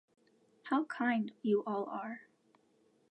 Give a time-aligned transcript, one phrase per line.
[0.63, 2.21] How kind you all are!